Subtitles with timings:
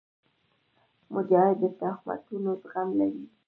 [1.13, 3.23] مجاهد د تهمتونو زغم لري.